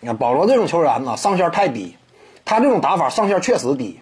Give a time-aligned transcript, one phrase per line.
[0.00, 1.96] 你看保罗这种球员呢，上限太低，
[2.44, 4.00] 他这种打法上限确实低。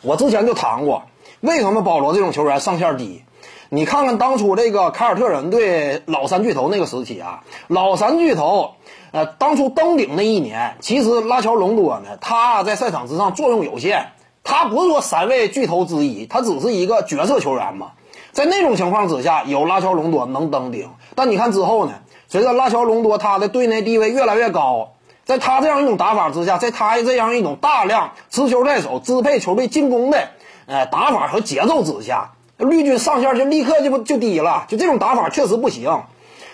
[0.00, 1.02] 我之前就谈过，
[1.40, 3.24] 为什么保罗这种球员上限低？
[3.68, 8.76] 你看看当初这个凯尔特人队老三巨头那个时期啊，老三巨头，
[9.12, 14.12] 呃，当初登顶那一年，其实拉乔隆多呢，他在赛场之上作用有限，
[14.42, 17.92] 他不是说三位巨头之一，他只是一个角色球员嘛。
[18.32, 21.94] 在那种情况之下，有拉乔隆多能登顶，但你看之后呢，
[22.28, 24.92] 随着拉乔隆多他的队内地位越来越高，
[25.24, 30.28] 在他这样一种打法之下，在他这样一种大量持球在手、支配球队进攻的
[30.66, 32.32] 呃打法和节奏之下。
[32.58, 36.02] 绿军上线就立刻就不就低了，就这种打法确实不行。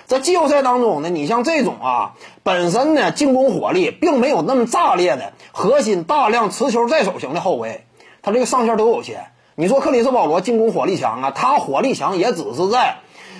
[0.04, 2.12] 在季后赛当中呢，你像这种啊，
[2.43, 7.87] 本身呢进攻火力并没有那么炸裂的核心大量持球在手型的后卫，
[8.20, 9.29] 他这个上限都有限。
[9.56, 12.96] 你说克里斯保罗进攻火力强啊，他火力强也只是在，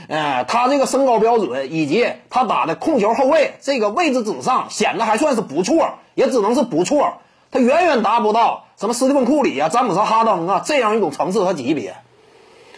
[0.09, 7.15] 呃，他这个身高标准以及他打的控球后卫这个位置之上显得还算是不错，也只能是不错，
[7.51, 11.97] 他远远达不到什么斯蒂芬库里啊、詹姆斯哈登啊这样一种层次和级别。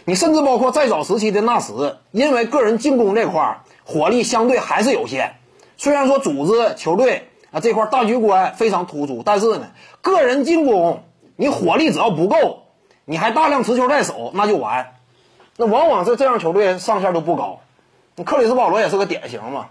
[0.06, 5.34] 你甚至包括再早时期的纳什，因为个人进攻这块火力相对还是有限。
[5.76, 9.66] 虽然说组织球队啊这块大局观非常突出，但是呢，
[10.00, 11.02] 个人进攻
[11.36, 12.62] 你火力只要不够，
[13.06, 14.92] 你还大量持球在手，那就完。
[15.56, 17.60] 那往往是这样球队上限都不高。
[18.24, 19.68] 克里斯保罗也是个典型嘛。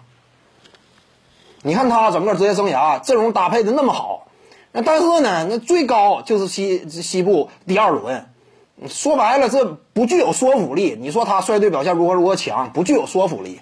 [1.61, 4.27] 你看他整个职业生涯阵容搭配的那么好，
[4.71, 8.25] 那但是呢，那最高就是西西部第二轮。
[8.87, 10.97] 说白了，这不具有说服力。
[10.99, 13.61] 你说他率队表现如何如何强，不具有说服力。